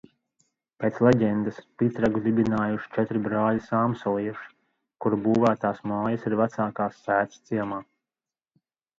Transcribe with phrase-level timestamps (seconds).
[0.83, 4.49] Pēc leģendas, Pitragu dibinājuši četri brāļi sāmsalieši,
[5.05, 7.79] kuru būvētās mājas ir vecākās sētas ciemā.